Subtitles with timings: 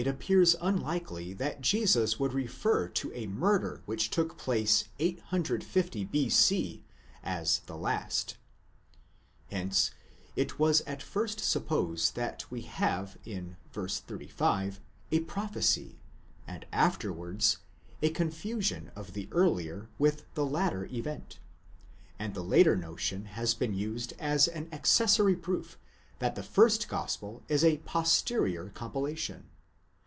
[0.07, 6.83] appears unlikely that Jesus would refer to a murder which took place 850 B.c.
[7.23, 8.35] as the last.
[9.51, 9.91] Hence
[10.35, 13.81] it was at first supposed that we have in v.
[13.87, 14.79] 35
[15.11, 15.99] a prophecy,
[16.47, 17.59] and afterwards,
[18.01, 21.37] a confusion of the earlier with the later event;
[22.17, 25.77] and the latter notion has been used as an accessory proof
[26.17, 29.45] that the first gospel is a posterior compilation.